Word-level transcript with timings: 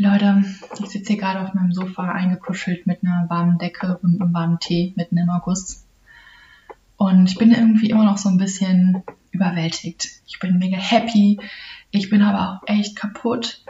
Leute, 0.00 0.42
ich 0.82 0.86
sitze 0.86 1.12
hier 1.12 1.20
gerade 1.20 1.42
auf 1.42 1.52
meinem 1.52 1.72
Sofa 1.72 2.10
eingekuschelt 2.10 2.86
mit 2.86 3.04
einer 3.04 3.28
warmen 3.28 3.58
Decke 3.58 3.98
und 4.02 4.18
einem 4.18 4.32
warmen 4.32 4.58
Tee 4.58 4.94
mitten 4.96 5.18
im 5.18 5.28
August. 5.28 5.84
Und 6.96 7.28
ich 7.28 7.36
bin 7.36 7.50
irgendwie 7.50 7.90
immer 7.90 8.04
noch 8.04 8.16
so 8.16 8.30
ein 8.30 8.38
bisschen 8.38 9.02
überwältigt. 9.30 10.08
Ich 10.26 10.38
bin 10.38 10.56
mega 10.56 10.78
happy. 10.78 11.38
Ich 11.90 12.08
bin 12.08 12.22
aber 12.22 12.62
auch 12.62 12.66
echt 12.66 12.96
kaputt 12.96 13.62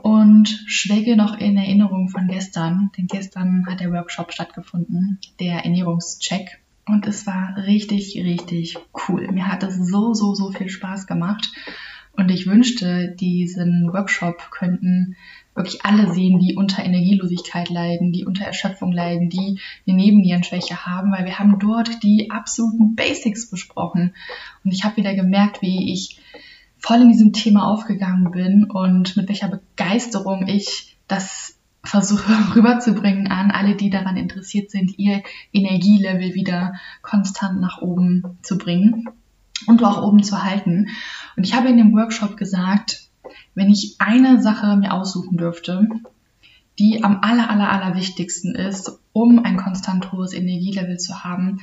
und 0.00 0.48
schwelge 0.68 1.16
noch 1.16 1.36
in 1.36 1.56
Erinnerung 1.56 2.08
von 2.08 2.28
gestern. 2.28 2.92
Denn 2.96 3.08
gestern 3.08 3.66
hat 3.68 3.80
der 3.80 3.90
Workshop 3.90 4.32
stattgefunden, 4.32 5.18
der 5.40 5.64
Ernährungscheck. 5.64 6.60
Und 6.86 7.08
es 7.08 7.26
war 7.26 7.56
richtig, 7.56 8.14
richtig 8.22 8.78
cool. 9.08 9.26
Mir 9.32 9.48
hat 9.48 9.64
es 9.64 9.74
so, 9.74 10.14
so, 10.14 10.36
so 10.36 10.52
viel 10.52 10.68
Spaß 10.68 11.08
gemacht. 11.08 11.50
Und 12.12 12.30
ich 12.30 12.46
wünschte, 12.46 13.14
diesen 13.18 13.92
Workshop 13.92 14.50
könnten 14.50 15.16
wirklich 15.54 15.84
alle 15.84 16.12
sehen, 16.12 16.38
die 16.38 16.54
unter 16.56 16.84
Energielosigkeit 16.84 17.68
leiden, 17.68 18.12
die 18.12 18.24
unter 18.24 18.44
Erschöpfung 18.44 18.92
leiden, 18.92 19.30
die 19.30 19.58
eine 19.86 19.96
Nebennierenschwäche 19.96 20.86
haben, 20.86 21.12
weil 21.12 21.24
wir 21.24 21.38
haben 21.38 21.58
dort 21.58 22.02
die 22.02 22.30
absoluten 22.30 22.94
Basics 22.94 23.50
besprochen. 23.50 24.14
Und 24.64 24.72
ich 24.72 24.84
habe 24.84 24.96
wieder 24.96 25.14
gemerkt, 25.14 25.62
wie 25.62 25.92
ich 25.92 26.18
voll 26.78 27.02
in 27.02 27.08
diesem 27.08 27.32
Thema 27.32 27.68
aufgegangen 27.68 28.30
bin 28.30 28.64
und 28.64 29.16
mit 29.16 29.28
welcher 29.28 29.48
Begeisterung 29.48 30.46
ich 30.48 30.96
das 31.08 31.58
versuche 31.82 32.32
rüberzubringen 32.54 33.28
an 33.28 33.50
alle, 33.50 33.76
die 33.76 33.90
daran 33.90 34.16
interessiert 34.16 34.70
sind, 34.70 34.98
ihr 34.98 35.22
Energielevel 35.52 36.34
wieder 36.34 36.74
konstant 37.02 37.60
nach 37.60 37.80
oben 37.80 38.38
zu 38.42 38.58
bringen 38.58 39.08
und 39.66 39.82
auch 39.84 40.02
oben 40.02 40.22
zu 40.22 40.42
halten. 40.42 40.88
Und 41.40 41.46
ich 41.46 41.54
habe 41.54 41.70
in 41.70 41.78
dem 41.78 41.94
Workshop 41.94 42.36
gesagt, 42.36 43.08
wenn 43.54 43.70
ich 43.70 43.96
eine 43.98 44.42
Sache 44.42 44.76
mir 44.76 44.92
aussuchen 44.92 45.38
dürfte, 45.38 45.88
die 46.78 47.02
am 47.02 47.20
aller, 47.22 47.48
aller, 47.48 47.72
aller 47.72 47.96
wichtigsten 47.96 48.54
ist, 48.54 49.00
um 49.14 49.42
ein 49.42 49.56
konstant 49.56 50.12
hohes 50.12 50.34
Energielevel 50.34 50.98
zu 50.98 51.24
haben, 51.24 51.62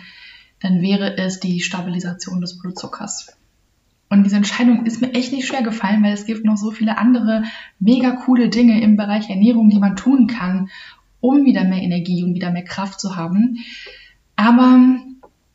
dann 0.62 0.82
wäre 0.82 1.16
es 1.20 1.40
die 1.40 1.60
Stabilisation 1.60 2.42
des 2.42 2.58
Blutzuckers. 2.58 3.38
Und 4.10 4.24
diese 4.24 4.38
Entscheidung 4.38 4.88
ist 4.88 5.00
mir 5.00 5.14
echt 5.14 5.32
nicht 5.32 5.46
schwer 5.46 5.62
gefallen, 5.62 6.02
weil 6.02 6.14
es 6.14 6.26
gibt 6.26 6.44
noch 6.44 6.58
so 6.58 6.72
viele 6.72 6.98
andere 6.98 7.44
mega 7.78 8.14
coole 8.14 8.50
Dinge 8.50 8.82
im 8.82 8.98
Bereich 8.98 9.30
Ernährung, 9.30 9.70
die 9.70 9.78
man 9.78 9.96
tun 9.96 10.26
kann, 10.26 10.70
um 11.20 11.46
wieder 11.46 11.66
mehr 11.66 11.84
Energie 11.84 12.24
und 12.24 12.34
wieder 12.34 12.50
mehr 12.50 12.64
Kraft 12.64 13.00
zu 13.00 13.16
haben. 13.16 13.60
Aber 14.36 14.98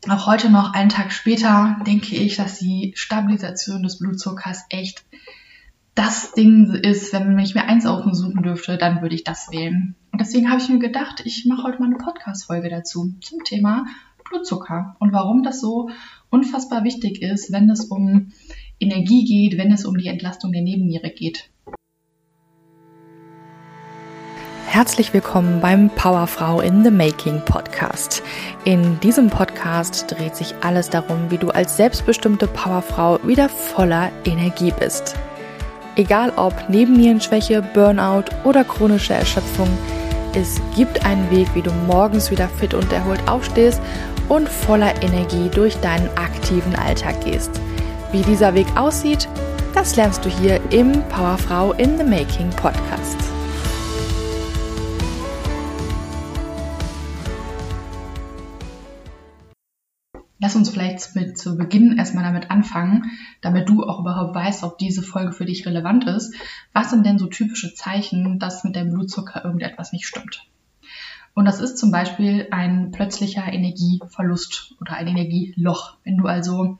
auch 0.08 0.26
heute 0.26 0.50
noch, 0.50 0.72
einen 0.74 0.88
Tag 0.88 1.12
später, 1.12 1.76
denke 1.86 2.16
ich, 2.16 2.36
dass 2.36 2.58
die 2.58 2.92
Stabilisation 2.96 3.82
des 3.82 3.98
Blutzuckers 3.98 4.64
echt 4.68 5.04
das 5.94 6.32
Ding 6.32 6.70
ist, 6.74 7.12
wenn 7.12 7.38
ich 7.38 7.54
mir 7.54 7.66
eins 7.66 7.86
aussuchen 7.86 8.42
dürfte, 8.42 8.78
dann 8.78 9.02
würde 9.02 9.14
ich 9.14 9.24
das 9.24 9.50
wählen. 9.50 9.94
Und 10.10 10.20
deswegen 10.20 10.50
habe 10.50 10.60
ich 10.60 10.68
mir 10.68 10.78
gedacht, 10.78 11.22
ich 11.24 11.44
mache 11.46 11.64
heute 11.64 11.80
mal 11.80 11.86
eine 11.86 11.98
Podcast-Folge 11.98 12.70
dazu 12.70 13.14
zum 13.20 13.44
Thema 13.44 13.84
Blutzucker 14.28 14.96
und 15.00 15.12
warum 15.12 15.42
das 15.42 15.60
so 15.60 15.90
unfassbar 16.30 16.84
wichtig 16.84 17.20
ist, 17.20 17.52
wenn 17.52 17.68
es 17.68 17.84
um 17.84 18.32
Energie 18.80 19.24
geht, 19.24 19.58
wenn 19.58 19.70
es 19.70 19.84
um 19.84 19.98
die 19.98 20.08
Entlastung 20.08 20.52
der 20.52 20.62
Nebenniere 20.62 21.10
geht. 21.10 21.50
Herzlich 24.72 25.12
willkommen 25.12 25.60
beim 25.60 25.90
Powerfrau 25.90 26.62
in 26.62 26.82
the 26.82 26.90
Making 26.90 27.44
Podcast. 27.44 28.22
In 28.64 28.98
diesem 29.00 29.28
Podcast 29.28 30.10
dreht 30.10 30.34
sich 30.34 30.54
alles 30.62 30.88
darum, 30.88 31.30
wie 31.30 31.36
du 31.36 31.50
als 31.50 31.76
selbstbestimmte 31.76 32.46
Powerfrau 32.46 33.18
wieder 33.22 33.50
voller 33.50 34.10
Energie 34.24 34.72
bist. 34.80 35.14
Egal 35.96 36.32
ob 36.36 36.70
Nebennierenschwäche, 36.70 37.60
Burnout 37.74 38.24
oder 38.44 38.64
chronische 38.64 39.12
Erschöpfung, 39.12 39.68
es 40.34 40.58
gibt 40.74 41.04
einen 41.04 41.30
Weg, 41.30 41.48
wie 41.52 41.60
du 41.60 41.70
morgens 41.86 42.30
wieder 42.30 42.48
fit 42.48 42.72
und 42.72 42.90
erholt 42.94 43.28
aufstehst 43.28 43.78
und 44.30 44.48
voller 44.48 44.94
Energie 45.02 45.50
durch 45.50 45.76
deinen 45.82 46.08
aktiven 46.16 46.74
Alltag 46.76 47.22
gehst. 47.22 47.60
Wie 48.10 48.22
dieser 48.22 48.54
Weg 48.54 48.68
aussieht, 48.74 49.28
das 49.74 49.96
lernst 49.96 50.24
du 50.24 50.30
hier 50.30 50.58
im 50.70 50.92
Powerfrau 51.10 51.72
in 51.74 51.98
the 51.98 52.04
Making 52.04 52.48
Podcast. 52.56 53.18
Lass 60.52 60.58
uns 60.58 60.68
vielleicht 60.68 61.16
mit, 61.16 61.38
zu 61.38 61.56
Beginn 61.56 61.96
erstmal 61.96 62.24
damit 62.24 62.50
anfangen, 62.50 63.10
damit 63.40 63.70
du 63.70 63.84
auch 63.84 64.00
überhaupt 64.00 64.34
weißt, 64.34 64.64
ob 64.64 64.76
diese 64.76 65.02
Folge 65.02 65.32
für 65.32 65.46
dich 65.46 65.64
relevant 65.64 66.04
ist. 66.04 66.34
Was 66.74 66.90
sind 66.90 67.06
denn 67.06 67.18
so 67.18 67.26
typische 67.26 67.72
Zeichen, 67.72 68.38
dass 68.38 68.62
mit 68.62 68.76
deinem 68.76 68.92
Blutzucker 68.92 69.46
irgendetwas 69.46 69.94
nicht 69.94 70.04
stimmt? 70.04 70.46
Und 71.32 71.46
das 71.46 71.58
ist 71.58 71.78
zum 71.78 71.90
Beispiel 71.90 72.48
ein 72.50 72.90
plötzlicher 72.90 73.50
Energieverlust 73.50 74.74
oder 74.78 74.92
ein 74.92 75.06
Energieloch. 75.06 75.96
Wenn 76.04 76.18
du 76.18 76.26
also 76.26 76.78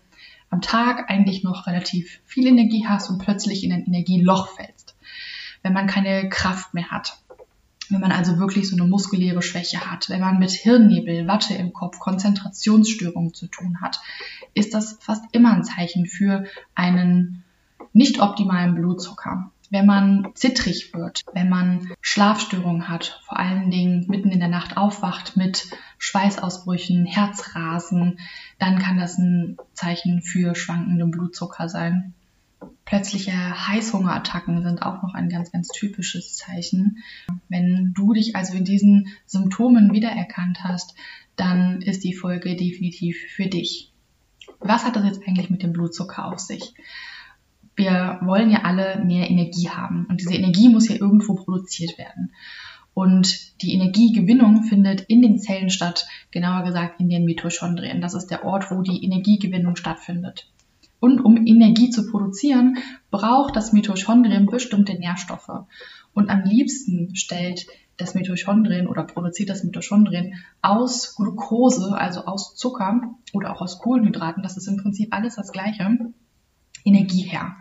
am 0.51 0.61
Tag 0.61 1.09
eigentlich 1.09 1.43
noch 1.43 1.67
relativ 1.67 2.21
viel 2.27 2.49
Energie 2.49 2.85
hast 2.87 3.09
und 3.09 3.23
plötzlich 3.25 3.65
in 3.65 3.73
ein 3.73 3.87
Energieloch 3.87 4.49
fällst. 4.49 4.97
Wenn 5.63 5.73
man 5.73 5.87
keine 5.87 6.29
Kraft 6.29 6.75
mehr 6.75 6.91
hat. 6.91 7.22
Wenn 7.93 8.01
man 8.01 8.13
also 8.13 8.39
wirklich 8.39 8.69
so 8.69 8.77
eine 8.77 8.87
muskuläre 8.89 9.43
Schwäche 9.43 9.91
hat. 9.91 10.09
Wenn 10.09 10.21
man 10.21 10.39
mit 10.39 10.51
Hirnnebel, 10.51 11.27
Watte 11.27 11.55
im 11.55 11.73
Kopf, 11.73 11.99
Konzentrationsstörungen 11.99 13.35
zu 13.35 13.47
tun 13.47 13.81
hat, 13.81 14.01
ist 14.55 14.75
das 14.75 14.99
fast 15.01 15.25
immer 15.33 15.53
ein 15.53 15.65
Zeichen 15.65 16.07
für 16.07 16.45
einen 16.75 17.45
nicht 17.93 18.21
optimalen 18.21 18.75
Blutzucker 18.75 19.51
wenn 19.73 19.87
man 19.87 20.29
zittrig 20.35 20.93
wird, 20.93 21.23
wenn 21.33 21.49
man 21.49 21.95
Schlafstörungen 22.03 22.89
hat, 22.91 23.23
vor 23.25 23.39
allen 23.39 23.71
Dingen 23.71 24.05
mitten 24.07 24.31
in 24.31 24.39
der 24.39 24.51
Nacht 24.51 24.77
aufwacht 24.77 25.39
mit 25.39 25.67
Schweißausbrüchen, 25.97 27.07
Herzrasen, 27.07 28.19
dann 28.59 28.79
kann 28.79 28.99
das 28.99 29.17
ein 29.17 29.57
Zeichen 29.73 30.21
für 30.21 30.55
schwankenden 30.55 31.11
Blutzucker 31.11 31.71
sein. 31.71 32.13
Plötzliche 32.85 33.33
Heißhungerattacken 33.33 34.63
sind 34.63 34.83
auch 34.83 35.03
noch 35.03 35.15
ein 35.15 35.29
ganz, 35.29 35.53
ganz 35.53 35.69
typisches 35.69 36.37
Zeichen. 36.37 36.99
Wenn 37.49 37.93
du 37.95 38.13
dich 38.13 38.37
also 38.37 38.55
in 38.55 38.65
diesen 38.65 39.09
Symptomen 39.27 39.93
wiedererkannt 39.93 40.65
hast, 40.65 40.95
dann 41.37 41.83
ist 41.83 42.05
die 42.05 42.15
Folge 42.15 42.57
definitiv 42.57 43.19
für 43.35 43.47
dich. 43.47 43.93
Was 44.61 44.85
hat 44.85 44.97
das 44.97 45.05
jetzt 45.05 45.27
eigentlich 45.27 45.51
mit 45.51 45.63
dem 45.63 45.73
Blutzucker 45.73 46.27
auf 46.27 46.39
sich? 46.39 46.75
wir 47.77 48.19
wollen 48.23 48.51
ja 48.51 48.63
alle 48.63 49.03
mehr 49.05 49.31
Energie 49.31 49.69
haben. 49.69 50.07
Und 50.09 50.21
diese 50.21 50.35
Energie 50.35 50.69
muss 50.69 50.89
ja 50.89 50.97
irgendwo 50.97 51.35
produziert 51.35 51.99
werden. 51.99 52.33
Und 52.95 53.63
die 53.63 53.73
Energiegewinnung 53.73 54.65
findet 54.65 55.03
in 55.03 55.23
den 55.23 55.39
Zellen 55.39 55.71
statt, 55.71 56.07
genauer 56.31 56.65
gesagt 56.65 57.01
in 57.01 57.09
den 57.09 57.25
Mitochondrien. 57.25 58.03
Das 58.03 58.15
ist 58.15 58.27
der 58.27 58.45
Ort, 58.45 58.71
wo 58.71 58.83
die 58.83 59.03
Energiegewinnung 59.03 59.77
stattfindet. 59.77 60.47
Und 61.03 61.21
um 61.21 61.37
Energie 61.49 61.91
zu 61.91 62.09
produzieren, 62.09 62.79
braucht 63.11 63.57
das 63.57 63.73
Mitochondrien 63.73 64.47
bestimmte 64.47 64.95
Nährstoffe. 64.95 65.67
Und 66.15 66.31
am 66.31 66.45
liebsten 66.45 67.17
stellt 67.17 67.67
das 67.97 68.15
Mitochondrien 68.15 68.87
oder 68.87 69.03
produziert 69.03 69.51
das 69.51 69.65
Mitochondrien 69.65 70.35
aus 70.61 71.17
Glucose, 71.17 71.99
also 71.99 72.27
aus 72.27 72.55
Zucker 72.55 73.17
oder 73.33 73.53
auch 73.53 73.61
aus 73.61 73.81
Kohlenhydraten, 73.81 74.45
das 74.45 74.57
ist 74.57 74.69
im 74.69 74.77
Prinzip 74.77 75.13
alles 75.13 75.35
das 75.35 75.51
gleiche, 75.51 75.99
Energie 76.85 77.23
her. 77.23 77.57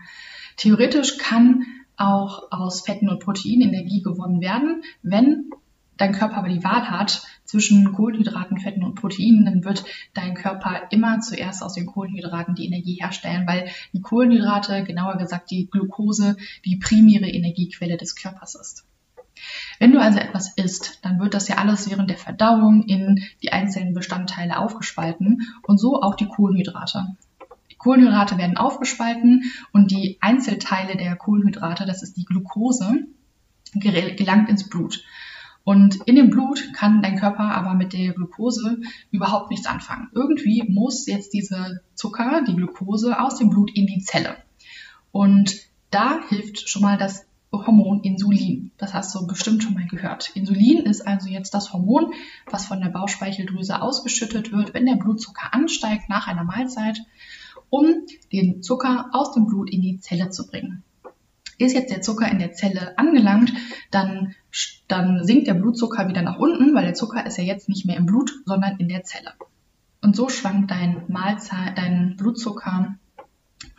Theoretisch 0.57 1.17
kann 1.17 1.63
auch 1.97 2.51
aus 2.51 2.81
Fetten 2.81 3.09
und 3.09 3.23
Proteinen 3.23 3.69
Energie 3.69 4.03
gewonnen 4.03 4.39
werden. 4.39 4.83
Wenn 5.01 5.49
dein 6.01 6.13
Körper 6.13 6.37
aber 6.37 6.49
die 6.49 6.63
Wahl 6.63 6.89
hat 6.89 7.21
zwischen 7.45 7.93
Kohlenhydraten, 7.93 8.59
Fetten 8.59 8.83
und 8.83 8.95
Proteinen, 8.95 9.45
dann 9.45 9.63
wird 9.63 9.83
dein 10.13 10.33
Körper 10.33 10.87
immer 10.89 11.19
zuerst 11.19 11.61
aus 11.63 11.73
den 11.73 11.85
Kohlenhydraten 11.85 12.55
die 12.55 12.65
Energie 12.65 12.95
herstellen, 12.99 13.45
weil 13.45 13.69
die 13.93 14.01
Kohlenhydrate, 14.01 14.83
genauer 14.83 15.17
gesagt 15.17 15.51
die 15.51 15.69
Glucose, 15.69 16.37
die 16.65 16.77
primäre 16.77 17.29
Energiequelle 17.29 17.97
des 17.97 18.15
Körpers 18.15 18.55
ist. 18.55 18.85
Wenn 19.79 19.91
du 19.91 19.99
also 19.99 20.19
etwas 20.19 20.55
isst, 20.55 20.99
dann 21.03 21.19
wird 21.19 21.33
das 21.33 21.47
ja 21.47 21.57
alles 21.57 21.89
während 21.89 22.09
der 22.09 22.17
Verdauung 22.17 22.83
in 22.83 23.23
die 23.41 23.51
einzelnen 23.51 23.93
Bestandteile 23.93 24.57
aufgespalten 24.57 25.41
und 25.63 25.79
so 25.79 26.01
auch 26.01 26.15
die 26.15 26.27
Kohlenhydrate. 26.27 27.15
Kohlenhydrate 27.77 28.37
werden 28.37 28.57
aufgespalten 28.57 29.51
und 29.71 29.91
die 29.91 30.17
Einzelteile 30.21 30.97
der 30.97 31.15
Kohlenhydrate, 31.15 31.85
das 31.85 32.03
ist 32.03 32.17
die 32.17 32.25
Glucose, 32.25 33.05
gelangt 33.73 34.49
ins 34.49 34.69
Blut. 34.69 35.03
Und 35.63 35.97
in 36.07 36.15
dem 36.15 36.29
Blut 36.29 36.73
kann 36.73 37.01
dein 37.01 37.19
Körper 37.19 37.43
aber 37.43 37.75
mit 37.75 37.93
der 37.93 38.13
Glucose 38.13 38.81
überhaupt 39.11 39.51
nichts 39.51 39.67
anfangen. 39.67 40.09
Irgendwie 40.13 40.63
muss 40.67 41.05
jetzt 41.05 41.33
diese 41.33 41.81
Zucker, 41.93 42.43
die 42.47 42.55
Glucose, 42.55 43.19
aus 43.19 43.37
dem 43.37 43.49
Blut 43.49 43.71
in 43.75 43.85
die 43.85 44.01
Zelle. 44.01 44.37
Und 45.11 45.55
da 45.91 46.19
hilft 46.29 46.67
schon 46.67 46.81
mal 46.81 46.97
das 46.97 47.25
Hormon 47.51 48.01
Insulin. 48.01 48.71
Das 48.77 48.93
hast 48.93 49.13
du 49.13 49.27
bestimmt 49.27 49.61
schon 49.61 49.73
mal 49.73 49.87
gehört. 49.87 50.31
Insulin 50.35 50.79
ist 50.79 51.05
also 51.05 51.27
jetzt 51.27 51.53
das 51.53 51.73
Hormon, 51.73 52.13
was 52.49 52.65
von 52.65 52.79
der 52.81 52.89
Bauchspeicheldrüse 52.89 53.81
ausgeschüttet 53.81 54.51
wird, 54.51 54.73
wenn 54.73 54.85
der 54.85 54.95
Blutzucker 54.95 55.53
ansteigt 55.53 56.09
nach 56.09 56.27
einer 56.27 56.45
Mahlzeit 56.45 57.01
um 57.69 58.05
den 58.31 58.61
Zucker 58.61 59.09
aus 59.13 59.33
dem 59.33 59.47
Blut 59.47 59.71
in 59.71 59.81
die 59.81 59.99
Zelle 59.99 60.29
zu 60.29 60.45
bringen. 60.45 60.83
Ist 61.61 61.73
jetzt 61.73 61.91
der 61.91 62.01
Zucker 62.01 62.29
in 62.29 62.39
der 62.39 62.53
Zelle 62.53 62.97
angelangt, 62.97 63.53
dann, 63.91 64.35
dann 64.87 65.23
sinkt 65.23 65.47
der 65.47 65.53
Blutzucker 65.53 66.07
wieder 66.07 66.21
nach 66.21 66.37
unten, 66.37 66.73
weil 66.73 66.85
der 66.85 66.93
Zucker 66.93 67.25
ist 67.25 67.37
ja 67.37 67.43
jetzt 67.43 67.69
nicht 67.69 67.85
mehr 67.85 67.97
im 67.97 68.05
Blut, 68.05 68.31
sondern 68.45 68.77
in 68.77 68.89
der 68.89 69.03
Zelle. 69.03 69.33
Und 70.01 70.15
so 70.15 70.29
schwankt 70.29 70.71
dein 70.71 71.03
Mahlzeit, 71.07 71.77
dein 71.77 72.15
Blutzucker 72.17 72.95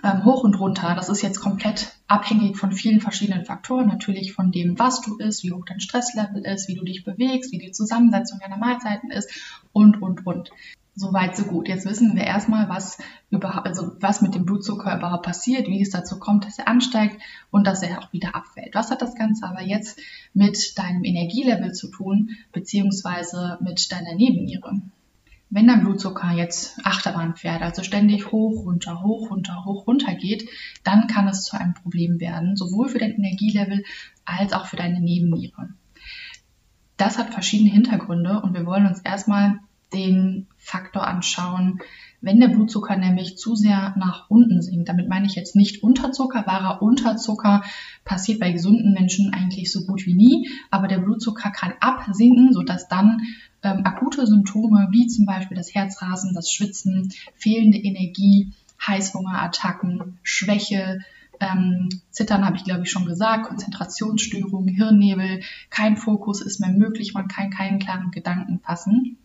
ähm, 0.05 0.25
hoch 0.25 0.45
und 0.45 0.59
runter. 0.59 0.95
Das 0.95 1.09
ist 1.09 1.23
jetzt 1.23 1.41
komplett 1.41 1.93
abhängig 2.07 2.57
von 2.57 2.73
vielen 2.73 3.01
verschiedenen 3.01 3.45
Faktoren. 3.45 3.89
Natürlich 3.89 4.33
von 4.33 4.53
dem, 4.53 4.79
was 4.79 5.01
du 5.01 5.17
isst, 5.17 5.43
wie 5.43 5.53
hoch 5.53 5.65
dein 5.67 5.81
Stresslevel 5.81 6.45
ist, 6.45 6.69
wie 6.69 6.75
du 6.75 6.85
dich 6.85 7.05
bewegst, 7.05 7.53
wie 7.53 7.59
die 7.59 7.73
Zusammensetzung 7.73 8.39
deiner 8.39 8.59
Mahlzeiten 8.59 9.11
ist 9.11 9.31
und, 9.73 10.01
und, 10.01 10.27
und. 10.27 10.51
Soweit, 10.95 11.35
so 11.37 11.45
gut. 11.45 11.69
Jetzt 11.69 11.87
wissen 11.87 12.15
wir 12.17 12.25
erstmal, 12.25 12.69
was 12.69 12.99
überhaupt, 13.31 13.67
also 13.67 13.93
was 14.01 14.21
mit 14.21 14.35
dem 14.35 14.45
Blutzucker 14.45 14.95
überhaupt 14.95 15.25
passiert, 15.25 15.67
wie 15.67 15.81
es 15.81 15.89
dazu 15.89 16.19
kommt, 16.19 16.45
dass 16.45 16.59
er 16.59 16.69
ansteigt 16.69 17.17
und 17.51 17.67
dass 17.67 17.83
er 17.83 17.99
auch 17.99 18.13
wieder 18.13 18.35
abfällt. 18.35 18.75
Was 18.75 18.91
hat 18.91 19.01
das 19.01 19.15
Ganze 19.15 19.47
aber 19.47 19.63
jetzt 19.63 19.99
mit 20.35 20.79
deinem 20.79 21.05
Energielevel 21.05 21.73
zu 21.73 21.89
tun, 21.89 22.37
beziehungsweise 22.53 23.57
mit 23.63 23.91
deiner 23.91 24.15
Nebenniere? 24.15 24.83
Wenn 25.49 25.67
dein 25.67 25.81
Blutzucker 25.81 26.33
jetzt 26.33 26.79
Achterbahn 26.85 27.37
fährt, 27.37 27.63
also 27.63 27.83
ständig 27.83 28.31
hoch, 28.31 28.67
runter, 28.67 29.03
hoch, 29.03 29.31
runter, 29.31 29.65
hoch, 29.65 29.87
runter 29.87 30.15
geht, 30.15 30.49
dann 30.85 31.07
kann 31.07 31.27
es 31.29 31.45
zu 31.45 31.59
einem 31.59 31.75
Problem 31.75 32.21
werden, 32.21 32.55
sowohl 32.55 32.89
für 32.89 32.99
dein 32.99 33.13
Energielevel 33.13 33.83
als 34.27 34.53
auch 34.53 34.67
für 34.67 34.77
deine 34.77 35.01
Nebenniere. 35.01 35.71
Das 36.99 37.17
hat 37.17 37.33
verschiedene 37.33 37.71
Hintergründe 37.71 38.41
und 38.41 38.53
wir 38.55 38.67
wollen 38.67 38.87
uns 38.87 39.01
erstmal 39.01 39.59
den 39.93 40.47
Faktor 40.63 41.07
anschauen, 41.07 41.81
wenn 42.21 42.39
der 42.39 42.49
Blutzucker 42.49 42.97
nämlich 42.97 43.37
zu 43.37 43.57
sehr 43.57 43.95
nach 43.99 44.31
unten 44.31 44.63
sinkt. 44.63 44.89
Damit 44.89 45.09
meine 45.09 45.27
ich 45.27 45.35
jetzt 45.35 45.57
nicht 45.57 45.83
Unterzucker. 45.83 46.47
Wahrer 46.47 46.81
Unterzucker 46.81 47.63
passiert 48.05 48.39
bei 48.39 48.53
gesunden 48.53 48.93
Menschen 48.93 49.35
eigentlich 49.35 49.73
so 49.73 49.85
gut 49.85 50.07
wie 50.07 50.15
nie, 50.15 50.49
aber 50.71 50.87
der 50.87 50.99
Blutzucker 50.99 51.51
kann 51.51 51.75
absinken, 51.81 52.53
sodass 52.53 52.87
dann 52.89 53.23
ähm, 53.65 53.85
akute 53.85 54.27
Symptome 54.27 54.89
wie 54.93 55.09
zum 55.09 55.27
Beispiel 55.27 55.57
das 55.57 55.75
Herzrasen, 55.75 56.33
das 56.33 56.51
Schwitzen, 56.51 57.13
fehlende 57.35 57.79
Energie, 57.79 58.53
Heißhungerattacken, 58.87 60.19
Schwäche, 60.23 61.01
ähm, 61.41 61.89
Zittern 62.11 62.45
habe 62.45 62.57
ich 62.57 62.65
glaube 62.65 62.85
ich 62.85 62.91
schon 62.91 63.05
gesagt, 63.05 63.47
Konzentrationsstörungen, 63.47 64.73
Hirnnebel, 64.73 65.41
kein 65.71 65.97
Fokus 65.97 66.41
ist 66.41 66.61
mehr 66.61 66.71
möglich, 66.71 67.15
man 67.15 67.27
kann 67.27 67.51
keinen 67.51 67.81
klaren 67.81 68.13
Gedanken 68.13 68.61
fassen 68.61 69.19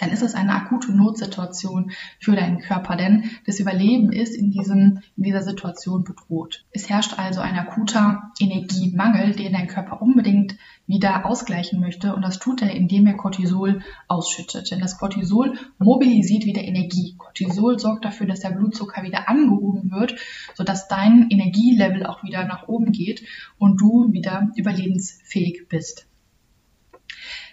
dann 0.00 0.10
ist 0.10 0.22
es 0.22 0.34
eine 0.34 0.54
akute 0.54 0.92
Notsituation 0.92 1.92
für 2.18 2.34
deinen 2.34 2.58
Körper, 2.58 2.96
denn 2.96 3.30
das 3.46 3.60
Überleben 3.60 4.12
ist 4.12 4.34
in, 4.34 4.50
diesem, 4.50 5.02
in 5.16 5.22
dieser 5.22 5.42
Situation 5.42 6.04
bedroht. 6.04 6.64
Es 6.72 6.88
herrscht 6.88 7.18
also 7.18 7.40
ein 7.40 7.58
akuter 7.58 8.32
Energiemangel, 8.40 9.34
den 9.34 9.52
dein 9.52 9.68
Körper 9.68 10.00
unbedingt 10.00 10.56
wieder 10.86 11.26
ausgleichen 11.26 11.80
möchte 11.80 12.14
und 12.16 12.22
das 12.22 12.38
tut 12.38 12.62
er, 12.62 12.70
indem 12.72 13.06
er 13.06 13.14
Cortisol 13.14 13.82
ausschüttet. 14.08 14.70
Denn 14.70 14.80
das 14.80 14.98
Cortisol 14.98 15.56
mobilisiert 15.78 16.44
wieder 16.44 16.62
Energie. 16.62 17.14
Cortisol 17.18 17.78
sorgt 17.78 18.04
dafür, 18.04 18.26
dass 18.26 18.40
der 18.40 18.50
Blutzucker 18.50 19.02
wieder 19.02 19.28
angehoben 19.28 19.90
wird, 19.90 20.16
sodass 20.54 20.88
dein 20.88 21.28
Energielevel 21.30 22.06
auch 22.06 22.24
wieder 22.24 22.44
nach 22.44 22.66
oben 22.68 22.92
geht 22.92 23.22
und 23.58 23.80
du 23.80 24.12
wieder 24.12 24.50
überlebensfähig 24.56 25.68
bist. 25.68 26.09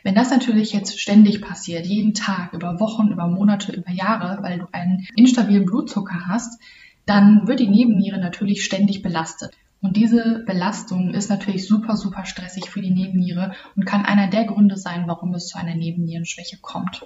Wenn 0.03 0.15
das 0.15 0.29
natürlich 0.29 0.73
jetzt 0.73 0.99
ständig 0.99 1.41
passiert, 1.41 1.85
jeden 1.85 2.13
Tag, 2.13 2.53
über 2.53 2.79
Wochen, 2.79 3.07
über 3.07 3.27
Monate, 3.27 3.71
über 3.71 3.91
Jahre, 3.91 4.41
weil 4.43 4.59
du 4.59 4.67
einen 4.71 5.07
instabilen 5.15 5.65
Blutzucker 5.65 6.27
hast, 6.27 6.61
dann 7.05 7.47
wird 7.47 7.59
die 7.59 7.69
Nebenniere 7.69 8.19
natürlich 8.19 8.63
ständig 8.63 9.01
belastet. 9.01 9.51
Und 9.81 9.95
diese 9.95 10.43
Belastung 10.45 11.13
ist 11.13 11.29
natürlich 11.29 11.67
super, 11.67 11.95
super 11.95 12.25
stressig 12.25 12.69
für 12.69 12.81
die 12.81 12.91
Nebenniere 12.91 13.53
und 13.75 13.85
kann 13.85 14.05
einer 14.05 14.27
der 14.27 14.45
Gründe 14.45 14.75
sein, 14.75 15.07
warum 15.07 15.33
es 15.33 15.47
zu 15.47 15.57
einer 15.57 15.75
Nebennierenschwäche 15.75 16.57
kommt. 16.61 17.05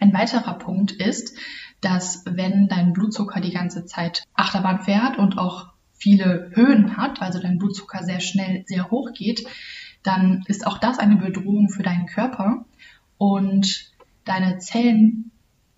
Ein 0.00 0.12
weiterer 0.12 0.54
Punkt 0.54 0.92
ist, 0.92 1.36
dass 1.80 2.24
wenn 2.26 2.68
dein 2.68 2.92
Blutzucker 2.92 3.40
die 3.40 3.52
ganze 3.52 3.84
Zeit 3.84 4.24
Achterbahn 4.34 4.80
fährt 4.80 5.18
und 5.18 5.38
auch 5.38 5.68
viele 5.92 6.50
Höhen 6.54 6.96
hat, 6.96 7.20
also 7.20 7.40
dein 7.40 7.58
Blutzucker 7.58 8.02
sehr 8.02 8.20
schnell 8.20 8.64
sehr 8.66 8.90
hoch 8.90 9.12
geht, 9.12 9.46
dann 10.06 10.44
ist 10.46 10.66
auch 10.66 10.78
das 10.78 10.98
eine 10.98 11.16
Bedrohung 11.16 11.68
für 11.68 11.82
deinen 11.82 12.06
Körper 12.06 12.64
und 13.18 13.92
deine 14.24 14.58
Zellen 14.58 15.30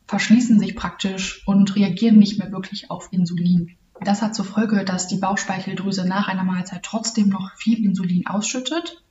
verschließen 0.07 0.59
sich 0.59 0.75
praktisch 0.75 1.47
und 1.47 1.77
reagieren 1.77 2.19
nicht 2.19 2.39
mehr 2.39 2.51
wirklich 2.51 2.91
auf 2.91 3.09
Insulin. 3.13 3.77
Das 4.01 4.23
hat 4.23 4.35
zur 4.35 4.45
Folge, 4.45 4.85
dass 4.85 5.09
die 5.09 5.19
Bauchspeicheldrüse 5.19 6.07
nach 6.07 6.29
einer 6.29 6.45
Mahlzeit 6.45 6.83
trotzdem 6.83 7.29
noch 7.29 7.53
viel 7.57 7.85
Insulin 7.85 8.27
ausschüttet. 8.27 9.03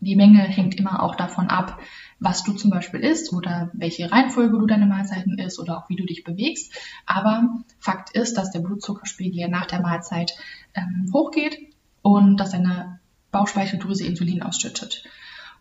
Die 0.00 0.14
Menge 0.14 0.40
hängt 0.40 0.74
immer 0.74 1.02
auch 1.02 1.14
davon 1.14 1.48
ab, 1.48 1.80
was 2.20 2.44
du 2.44 2.52
zum 2.52 2.70
Beispiel 2.70 3.00
isst 3.00 3.32
oder 3.32 3.70
welche 3.72 4.12
Reihenfolge 4.12 4.58
du 4.58 4.66
deine 4.66 4.86
Mahlzeiten 4.86 5.38
isst 5.38 5.58
oder 5.58 5.78
auch 5.78 5.88
wie 5.88 5.96
du 5.96 6.04
dich 6.04 6.22
bewegst. 6.22 6.72
Aber 7.06 7.48
Fakt 7.80 8.10
ist, 8.14 8.36
dass 8.36 8.50
der 8.50 8.60
Blutzuckerspiegel 8.60 9.48
nach 9.48 9.66
der 9.66 9.80
Mahlzeit 9.80 10.32
ähm, 10.74 11.10
hochgeht 11.12 11.58
und 12.02 12.36
dass 12.36 12.50
deine 12.50 13.00
Bauchspeicheldrüse 13.36 14.06
Insulin 14.06 14.42
ausschüttet. 14.42 15.04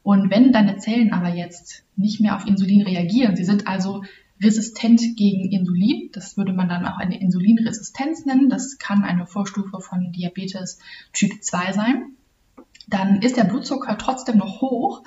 Und 0.01 0.29
wenn 0.31 0.53
deine 0.53 0.77
Zellen 0.77 1.11
aber 1.11 1.29
jetzt 1.29 1.83
nicht 1.97 2.21
mehr 2.21 2.35
auf 2.35 2.47
Insulin 2.47 2.83
reagieren, 2.83 3.35
sie 3.35 3.43
sind 3.43 3.67
also 3.67 4.03
resistent 4.41 5.01
gegen 5.17 5.51
Insulin, 5.51 6.09
das 6.13 6.37
würde 6.37 6.53
man 6.53 6.69
dann 6.69 6.85
auch 6.85 6.97
eine 6.97 7.19
Insulinresistenz 7.19 8.25
nennen, 8.25 8.49
das 8.49 8.77
kann 8.77 9.03
eine 9.03 9.25
Vorstufe 9.25 9.81
von 9.81 10.11
Diabetes 10.13 10.79
Typ 11.11 11.43
2 11.43 11.73
sein, 11.73 12.13
dann 12.87 13.21
ist 13.21 13.35
der 13.35 13.45
Blutzucker 13.45 13.97
trotzdem 13.97 14.37
noch 14.37 14.61
hoch. 14.61 15.03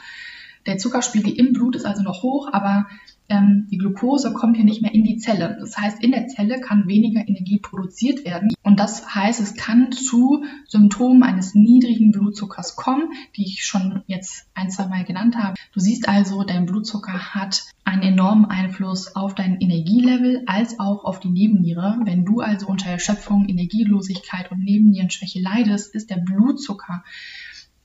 Der 0.66 0.78
Zuckerspiegel 0.78 1.32
im 1.32 1.52
Blut 1.52 1.76
ist 1.76 1.86
also 1.86 2.02
noch 2.02 2.22
hoch, 2.22 2.48
aber 2.52 2.86
ähm, 3.28 3.66
die 3.70 3.78
Glucose 3.78 4.32
kommt 4.32 4.56
hier 4.56 4.64
nicht 4.64 4.82
mehr 4.82 4.94
in 4.94 5.04
die 5.04 5.18
Zelle. 5.18 5.56
Das 5.60 5.76
heißt, 5.76 6.02
in 6.02 6.12
der 6.12 6.28
Zelle 6.28 6.60
kann 6.60 6.88
weniger 6.88 7.20
Energie 7.20 7.58
produziert 7.58 8.24
werden. 8.24 8.50
Und 8.62 8.80
das 8.80 9.14
heißt, 9.14 9.40
es 9.40 9.54
kann 9.54 9.92
zu 9.92 10.44
Symptomen 10.66 11.22
eines 11.22 11.54
niedrigen 11.54 12.10
Blutzuckers 12.10 12.76
kommen, 12.76 13.12
die 13.36 13.44
ich 13.44 13.64
schon 13.64 14.02
jetzt 14.06 14.46
ein, 14.54 14.70
zwei 14.70 14.86
Mal 14.86 15.04
genannt 15.04 15.36
habe. 15.36 15.54
Du 15.72 15.80
siehst 15.80 16.08
also, 16.08 16.42
dein 16.42 16.66
Blutzucker 16.66 17.34
hat 17.34 17.64
einen 17.84 18.02
enormen 18.02 18.46
Einfluss 18.46 19.14
auf 19.16 19.34
dein 19.34 19.60
Energielevel 19.60 20.42
als 20.46 20.78
auch 20.78 21.04
auf 21.04 21.20
die 21.20 21.30
Nebenniere. 21.30 21.98
Wenn 22.04 22.24
du 22.24 22.40
also 22.40 22.66
unter 22.66 22.90
Erschöpfung, 22.90 23.48
Energielosigkeit 23.48 24.50
und 24.50 24.62
Nebennierenschwäche 24.62 25.40
leidest, 25.40 25.94
ist 25.94 26.10
der 26.10 26.16
Blutzucker 26.16 27.02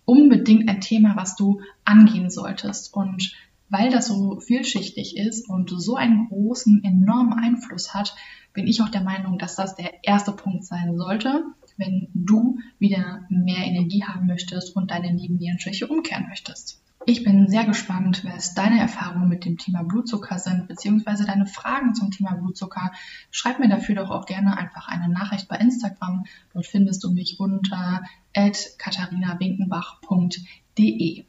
unbedingt 0.06 0.70
ein 0.70 0.82
Thema, 0.82 1.16
was 1.16 1.36
du 1.36 1.62
angehen 1.86 2.30
solltest. 2.30 2.94
Und 2.94 3.34
weil 3.70 3.90
das 3.90 4.08
so 4.08 4.40
vielschichtig 4.40 5.18
ist 5.18 5.50
und 5.50 5.70
so 5.70 5.96
einen 5.96 6.28
großen, 6.30 6.84
enormen 6.84 7.34
Einfluss 7.34 7.94
hat, 7.94 8.16
bin 8.54 8.68
ich 8.68 8.82
auch 8.82 8.90
der 8.90 9.02
Meinung, 9.02 9.40
dass 9.40 9.56
das 9.56 9.76
der 9.76 10.04
erste 10.04 10.32
Punkt 10.32 10.64
sein 10.64 10.96
sollte, 10.96 11.44
wenn 11.78 12.08
du 12.14 12.60
wieder 12.78 13.26
mehr 13.30 13.66
Energie 13.66 14.04
haben 14.04 14.28
möchtest 14.28 14.76
und 14.76 14.92
deine 14.92 15.12
Nebennierenschwäche 15.14 15.88
umkehren 15.88 16.28
möchtest. 16.30 16.83
Ich 17.06 17.26
bin 17.26 17.50
sehr 17.50 17.66
gespannt, 17.66 18.24
was 18.24 18.54
deine 18.54 18.80
Erfahrungen 18.80 19.28
mit 19.28 19.44
dem 19.44 19.58
Thema 19.58 19.84
Blutzucker 19.84 20.40
sind, 20.40 20.70
beziehungsweise 20.70 21.26
deine 21.26 21.46
Fragen 21.46 21.96
zum 21.96 22.12
Thema 22.12 22.36
Blutzucker. 22.36 22.94
Schreib 23.30 23.60
mir 23.60 23.68
dafür 23.68 23.96
doch 23.96 24.10
auch 24.10 24.26
gerne 24.26 24.58
einfach 24.58 24.88
eine 24.88 25.10
Nachricht 25.10 25.50
bei 25.50 25.58
Instagram. 25.58 26.24
Dort 26.54 26.66
findest 26.66 27.04
du 27.04 27.12
mich 27.12 27.40
unter 27.40 28.04
katharinawinkenbach.de. 28.34 31.26